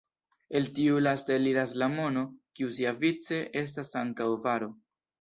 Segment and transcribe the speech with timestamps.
[0.59, 2.25] El tiu lasta eliras la mono,
[2.57, 4.77] kiu siavice estas ankaŭ varo.